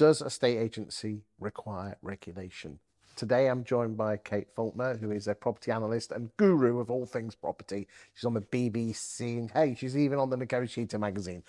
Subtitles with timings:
[0.00, 2.78] Does a state agency require regulation?
[3.16, 7.04] Today I'm joined by Kate Faulkner, who is a property analyst and guru of all
[7.04, 7.86] things property.
[8.14, 11.42] She's on the BBC and hey, she's even on the Negotiator magazine.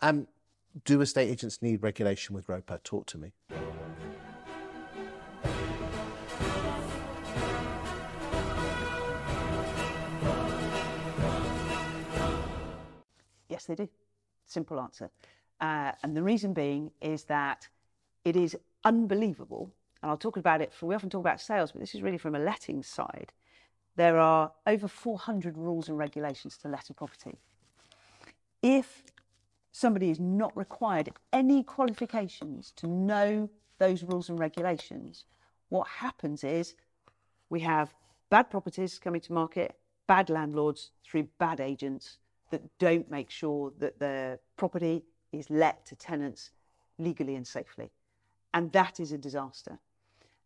[0.00, 0.26] Um,
[0.86, 2.82] do estate agents need regulation with ROPA?
[2.84, 3.32] Talk to me.
[13.50, 13.90] Yes, they do.
[14.46, 15.10] Simple answer.
[15.60, 17.68] Uh, and the reason being is that
[18.24, 19.70] it is unbelievable.
[20.02, 22.18] And I'll talk about it, for, we often talk about sales, but this is really
[22.18, 23.32] from a letting side.
[23.96, 27.38] There are over 400 rules and regulations to let a property.
[28.62, 29.04] If
[29.72, 35.24] somebody is not required any qualifications to know those rules and regulations,
[35.68, 36.74] what happens is
[37.48, 37.94] we have
[38.30, 39.76] bad properties coming to market,
[40.06, 42.18] bad landlords through bad agents
[42.50, 46.50] that don't make sure that the property is let to tenants
[46.98, 47.90] legally and safely.
[48.52, 49.78] And that is a disaster.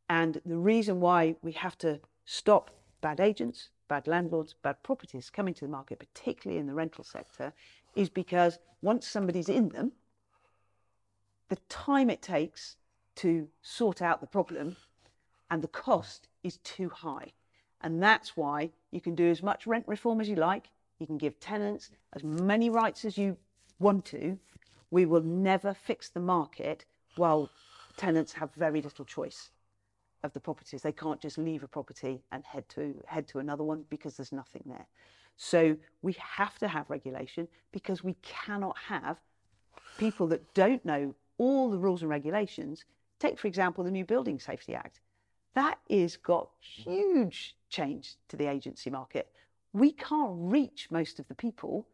[0.08, 5.54] And the reason why we have to stop bad agents, bad landlords, bad properties coming
[5.54, 7.52] to the market, particularly in the rental sector,
[7.94, 9.92] is because once somebody's in them,
[11.48, 12.76] the time it takes
[13.16, 14.76] to sort out the problem
[15.50, 17.32] and the cost is too high.
[17.80, 21.18] And that's why you can do as much rent reform as you like, you can
[21.18, 23.36] give tenants as many rights as you
[23.78, 24.38] want to.
[24.90, 26.84] We will never fix the market
[27.16, 27.50] while
[27.96, 29.50] tenants have very little choice
[30.22, 30.82] of the properties.
[30.82, 34.32] They can't just leave a property and head to head to another one because there's
[34.32, 34.86] nothing there.
[35.36, 39.18] So we have to have regulation because we cannot have
[39.98, 42.84] people that don't know all the rules and regulations.
[43.18, 45.00] Take, for example, the new Building Safety Act.
[45.54, 49.28] That is got huge change to the agency market
[49.74, 51.86] we can't reach most of the people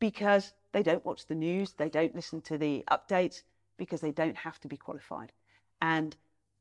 [0.00, 3.42] because they don't watch the news, they don't listen to the updates,
[3.78, 5.32] because they don't have to be qualified.
[5.80, 6.16] And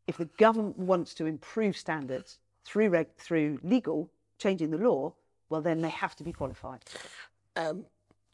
[0.08, 5.14] if the government wants to improve standards through reg- through legal changing the law,
[5.50, 6.84] well, then they have to be qualified.
[7.56, 7.86] Um,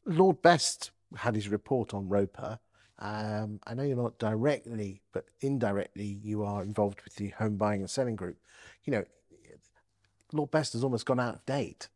[0.05, 2.59] Lord Best had his report on ROPA.
[2.99, 7.81] Um, I know you're not directly, but indirectly, you are involved with the home buying
[7.81, 8.37] and selling group.
[8.83, 9.05] You know,
[10.31, 11.89] Lord Best has almost gone out of date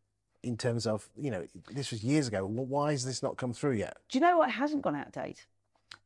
[0.43, 2.45] in terms of, you know, this was years ago.
[2.45, 3.97] Why has this not come through yet?
[4.09, 5.45] Do you know what hasn't gone out of date?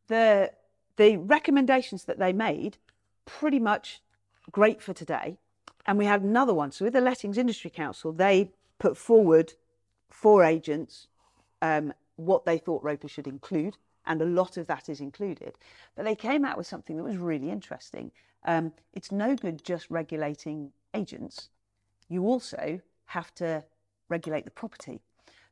[0.07, 0.51] The,
[0.97, 2.77] the recommendations that they made,
[3.25, 4.01] pretty much
[4.51, 5.37] great for today.
[5.85, 6.71] And we had another one.
[6.71, 9.53] So with the Lettings Industry Council, they put forward
[10.09, 11.07] for agents
[11.61, 13.77] um, what they thought ROPA should include.
[14.05, 15.53] And a lot of that is included.
[15.95, 18.11] But they came out with something that was really interesting.
[18.45, 21.49] Um, it's no good just regulating agents.
[22.09, 23.63] You also have to
[24.09, 25.01] regulate the property.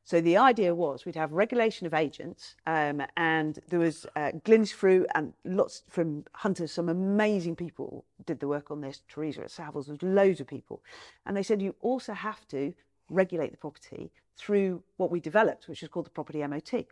[0.04, 5.06] So the idea was we'd have regulation of agents, um, and there was uh, Through
[5.14, 9.02] and lots from Hunters, some amazing people did the work on this.
[9.08, 10.82] Teresa at Savills, there's loads of people,
[11.26, 12.74] and they said you also have to
[13.10, 16.86] regulate the property through what we developed, which is called the property MOT.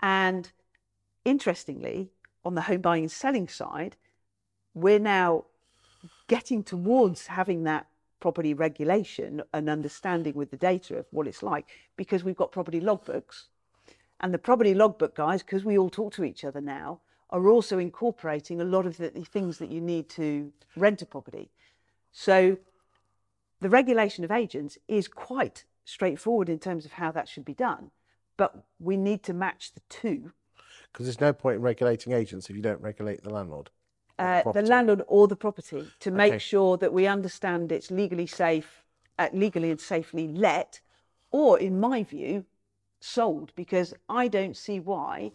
[0.00, 0.50] And
[1.24, 2.10] interestingly,
[2.44, 3.96] on the home buying and selling side,
[4.74, 5.44] we're now
[6.28, 7.86] getting towards having that
[8.26, 11.64] property regulation and understanding with the data of what it's like
[11.96, 13.44] because we've got property logbooks.
[14.18, 16.98] And the property logbook guys, because we all talk to each other now,
[17.30, 21.52] are also incorporating a lot of the, things that you need to rent a property.
[22.10, 22.56] So
[23.60, 27.92] the regulation of agents is quite straightforward in terms of how that should be done,
[28.36, 30.32] but we need to match the two.
[30.90, 33.70] Because there's no point in regulating agents if you don't regulate the landlord.
[34.18, 36.38] Uh, the landlord or the property to make okay.
[36.38, 38.82] sure that we understand it's legally safe,
[39.18, 40.80] uh, legally and safely let,
[41.32, 42.44] or in my view,
[43.00, 43.52] sold.
[43.56, 45.32] Because I don't see why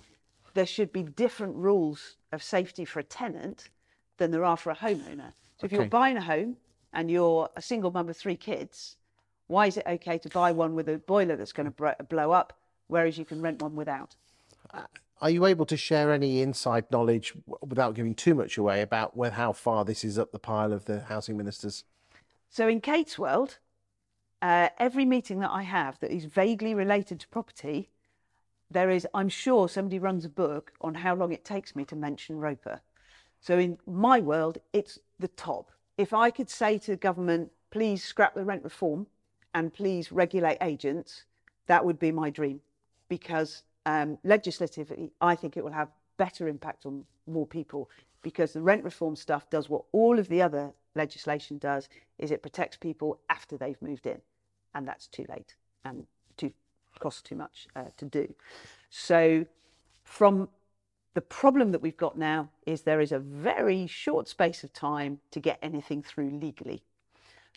[0.54, 3.70] there should be different rules of safety for a tenant
[4.18, 5.34] than there are for a homeowner.
[5.58, 6.58] So if you're buying a home
[6.94, 8.98] and you're a single mum of three kids,
[9.48, 12.58] why is it okay to buy one with a boiler that's going to blow up,
[12.88, 14.16] whereas you can rent one without?
[15.22, 19.30] Are you able to share any inside knowledge without giving too much away about where,
[19.30, 21.84] how far this is up the pile of the housing ministers?
[22.50, 23.60] So, in Kate's world,
[24.42, 27.92] uh, every meeting that I have that is vaguely related to property,
[28.72, 31.96] there is, I'm sure somebody runs a book on how long it takes me to
[31.96, 32.82] mention ROPA.
[33.42, 35.72] So, in my world, it's the top.
[36.00, 39.06] If I could say to the government, please scrap the rent reform
[39.54, 41.26] and please regulate agents,
[41.68, 42.62] that would be my dream
[43.08, 47.90] because um, legislatively, I think it will have better impact on more people
[48.22, 51.90] because the rent reform stuff does what all of the other legislation does
[52.20, 54.22] is it protects people after they've moved in
[54.76, 55.56] and that's too late
[55.86, 56.06] and
[56.38, 56.52] too
[57.00, 58.32] costs too much uh, to do
[58.90, 59.46] so
[60.04, 60.50] from
[61.14, 65.20] The problem that we've got now is there is a very short space of time
[65.32, 66.84] to get anything through legally.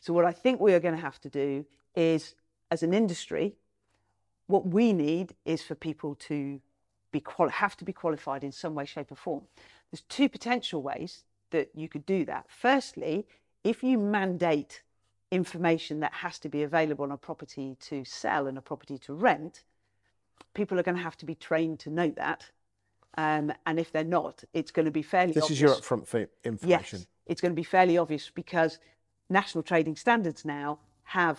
[0.00, 2.34] So, what I think we are going to have to do is,
[2.70, 3.54] as an industry,
[4.46, 6.60] what we need is for people to
[7.12, 9.44] be quali- have to be qualified in some way, shape, or form.
[9.90, 12.46] There's two potential ways that you could do that.
[12.48, 13.26] Firstly,
[13.62, 14.82] if you mandate
[15.30, 19.14] information that has to be available on a property to sell and a property to
[19.14, 19.62] rent,
[20.54, 22.50] people are going to have to be trained to know that.
[23.16, 25.56] Um, and if they're not, it's going to be fairly This obvious.
[25.58, 26.98] is your upfront information.
[26.98, 28.78] Yes, it's going to be fairly obvious because
[29.30, 31.38] national trading standards now have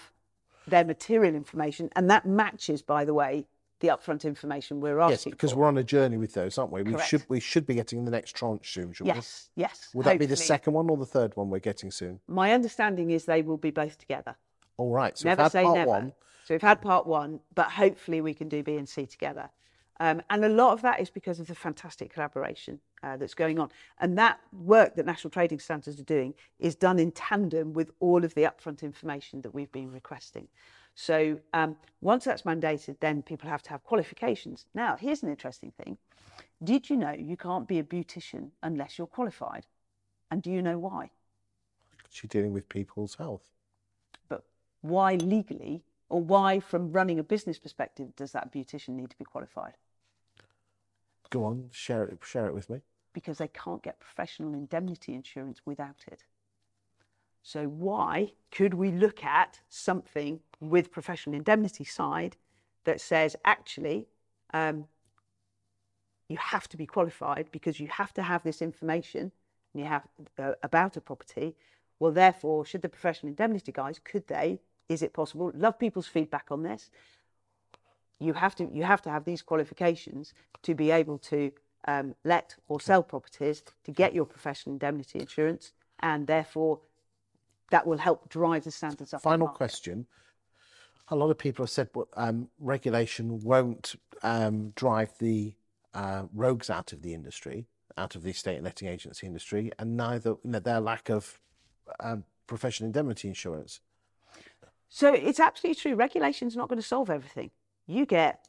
[0.67, 3.45] their material information, and that matches, by the way,
[3.81, 5.31] the upfront information we're asking.
[5.31, 5.59] Yes, because for.
[5.59, 6.83] we're on a journey with those, aren't we?
[6.83, 7.09] We Correct.
[7.09, 9.89] should we should be getting the next tranche soon, shouldn't Yes, yes.
[9.93, 9.97] we?
[9.99, 12.19] Would that be the second one or the third one we're getting soon?
[12.27, 14.35] My understanding is they will be both together.
[14.77, 15.17] All right.
[15.17, 15.89] So never we've had say part never.
[15.89, 16.13] one.
[16.45, 19.49] So we've had part one, but hopefully we can do B and C together.
[19.99, 23.59] Um, and a lot of that is because of the fantastic collaboration uh, that's going
[23.59, 23.69] on.
[23.99, 28.25] And that work that National Trading Standards are doing is done in tandem with all
[28.25, 30.47] of the upfront information that we've been requesting.
[30.95, 34.65] So um, once that's mandated, then people have to have qualifications.
[34.73, 35.97] Now, here's an interesting thing.
[36.63, 39.65] Did you know you can't be a beautician unless you're qualified?
[40.31, 41.11] And do you know why?
[42.09, 43.51] She's dealing with people's health.
[44.29, 44.43] but
[44.81, 49.25] why legally or why from running a business perspective does that beautician need to be
[49.25, 49.73] qualified
[51.29, 52.19] Go on, share it.
[52.23, 52.81] Share it with me.
[53.13, 56.23] because they can't get professional indemnity insurance without it
[57.41, 62.35] so why could we look at something with professional indemnity side
[62.83, 64.07] that says actually
[64.53, 64.85] um,
[66.27, 69.31] you have to be qualified because you have to have this information
[69.73, 70.03] and you have
[70.39, 71.55] uh, about a property
[71.99, 76.47] well therefore should the professional indemnity guys could they is it possible love people's feedback
[76.51, 76.89] on this
[78.19, 80.33] you have to you have to have these qualifications
[80.63, 81.51] to be able to
[81.87, 86.79] um, let or sell properties to get your professional indemnity insurance and therefore
[87.71, 90.05] that will help drive the standards up Final question.
[91.09, 95.53] A lot of people have said well, um, regulation won't um, drive the
[95.93, 97.67] uh, rogues out of the industry,
[97.97, 101.39] out of the estate and letting agency industry, and neither you know, their lack of
[101.99, 103.81] um, professional indemnity insurance.
[104.89, 105.95] So it's absolutely true.
[105.95, 107.51] Regulation's not going to solve everything.
[107.87, 108.47] You get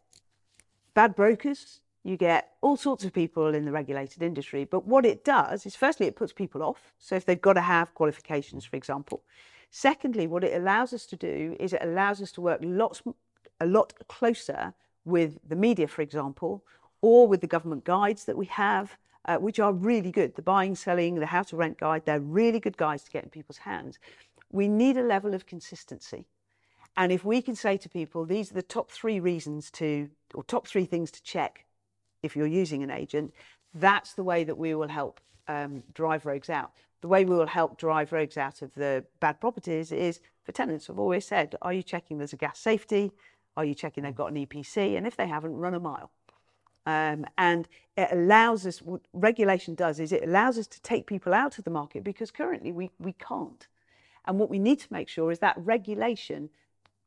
[0.94, 4.64] bad brokers, you get all sorts of people in the regulated industry.
[4.64, 6.92] But what it does is, firstly, it puts people off.
[6.98, 9.22] So if they've got to have qualifications, for example.
[9.70, 13.02] Secondly, what it allows us to do is it allows us to work lots,
[13.60, 14.72] a lot closer
[15.04, 16.64] with the media, for example,
[17.02, 20.34] or with the government guides that we have, uh, which are really good.
[20.36, 23.30] The buying, selling, the how to rent guide, they're really good guides to get in
[23.30, 23.98] people's hands.
[24.52, 26.26] We need a level of consistency.
[26.96, 30.42] And if we can say to people, these are the top three reasons to, or
[30.44, 31.66] top three things to check
[32.22, 33.34] if you're using an agent,
[33.74, 36.72] that's the way that we will help um, drive rogues out.
[37.02, 40.88] The way we will help drive rogues out of the bad properties is for tenants.
[40.88, 43.12] I've always said, are you checking there's a gas safety?
[43.56, 44.96] Are you checking they've got an EPC?
[44.96, 46.10] And if they haven't, run a mile.
[46.86, 51.34] Um, and it allows us, what regulation does is it allows us to take people
[51.34, 53.66] out of the market because currently we, we can't.
[54.24, 56.48] And what we need to make sure is that regulation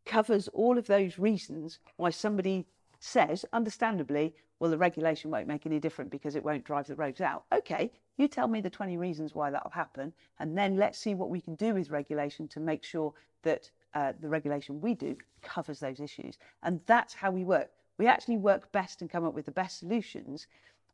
[0.05, 2.65] covers all of those reasons why somebody
[2.99, 7.21] says, understandably, well, the regulation won't make any difference because it won't drive the roads
[7.21, 7.45] out.
[7.51, 11.29] Okay, you tell me the 20 reasons why that'll happen, and then let's see what
[11.29, 15.79] we can do with regulation to make sure that uh, the regulation we do covers
[15.79, 16.37] those issues.
[16.63, 17.71] And that's how we work.
[17.97, 20.47] We actually work best and come up with the best solutions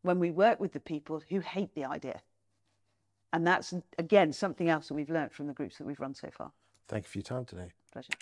[0.04, 2.22] when we work with the people who hate the idea.
[3.34, 6.30] And that's, again, something else that we've learned from the groups that we've run so
[6.32, 6.52] far.
[6.88, 7.72] Thank you for your time today.
[7.92, 8.14] Pleasure.